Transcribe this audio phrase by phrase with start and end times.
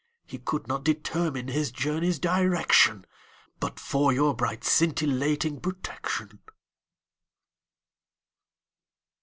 [0.25, 3.05] He could not determine his journey's direction
[3.59, 6.39] But for your bright scintillating protection.